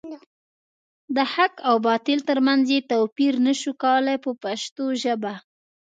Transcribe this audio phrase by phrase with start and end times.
[1.15, 5.33] د حق او باطل تر منځ یې توپیر نشو کولای په پښتو ژبه.